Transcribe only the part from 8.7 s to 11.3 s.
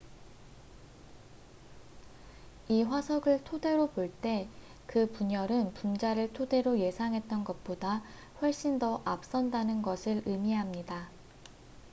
더 앞선다는 것을 의미합니다.